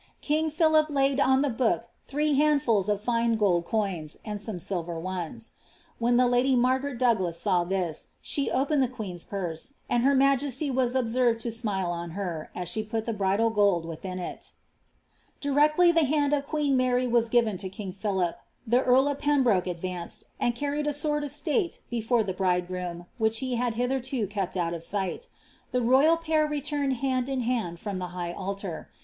^ 0.23 0.27
Kkg 0.47 0.55
lUf 0.59 0.87
fandon 0.89 1.43
the 1.43 1.51
book 1.51 1.89
three 2.07 2.33
handfius 2.33 2.89
of 2.89 3.03
Itoe 3.05 3.37
gold 3.37 3.65
coins, 3.65 4.17
and 4.25 4.39
adme 4.39 4.55
aiirtt 4.55 5.03
dmi) 5.05 5.51
When 5.99 6.17
the 6.17 6.25
lady 6.25 6.55
Margaret 6.55 6.97
Dongks 6.97 7.35
saw 7.35 7.63
thk, 7.63 8.07
rim 8.35 8.47
opened 8.51 8.83
^ 8.83 8.89
qosm^ 8.91 9.27
mnse, 9.29 9.73
and 9.87 10.01
her 10.01 10.15
ma|eety 10.15 10.73
was 10.73 10.95
dhasrfed 10.95 11.37
to 11.41 11.49
knOe 11.49 11.85
oa 11.85 12.09
hery 12.15 12.47
aa 12.55 12.61
afae 12.61 12.89
pal 12.89 13.01
tk 13.03 13.15
bridal 13.15 13.51
gold 13.51 13.85
within 13.85 14.17
it 14.17 14.53
Directly 15.39 15.91
the 15.91 16.05
hand 16.05 16.33
of 16.33 16.47
queen 16.47 16.75
Maiy 16.75 17.07
was 17.07 17.29
given 17.29 17.57
to 17.57 17.69
king 17.69 17.91
Philip, 17.91 18.39
the 18.65 18.81
euf 18.81 19.11
of 19.11 19.19
Pembroke 19.19 19.67
advanced, 19.67 20.23
and 20.39 20.55
carried 20.55 20.87
a 20.87 20.93
sword 20.93 21.23
of 21.23 21.31
state 21.31 21.79
before 21.91 22.23
the 22.23 22.33
bridegroooi. 22.33 23.05
which 23.19 23.37
he 23.37 23.53
had 23.53 23.75
hitherto 23.75 24.25
kept 24.25 24.57
out 24.57 24.73
of 24.73 24.81
sight 24.81 25.29
The 25.69 25.77
rc^^il 25.81 26.19
pair 26.23 26.47
returned 26.47 26.93
hand 27.05 27.29
m 27.29 27.41
hand 27.41 27.79
from 27.79 27.99
the 27.99 28.07
high 28.17 28.33
altar. 28.33 28.89